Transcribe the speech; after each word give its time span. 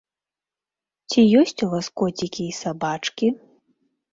Ці 1.09 1.19
ёсць 1.43 1.63
у 1.67 1.71
вас 1.73 1.91
коцікі 2.03 2.43
і 2.53 2.57
сабачкі? 2.61 3.27